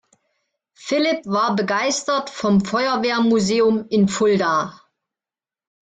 Philipp 0.73 1.27
war 1.27 1.55
begeistert 1.55 2.31
vom 2.31 2.65
Feuerwehrmuseum 2.65 3.85
in 3.91 4.07
Fulda. 4.07 4.81